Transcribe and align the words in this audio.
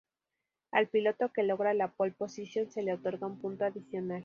Al 0.71 0.87
piloto 0.87 1.31
que 1.31 1.43
logra 1.43 1.75
la 1.75 1.91
"pole 1.91 2.13
position" 2.17 2.71
se 2.71 2.81
le 2.81 2.93
otorga 2.95 3.27
un 3.27 3.37
punto 3.37 3.65
adicional. 3.65 4.19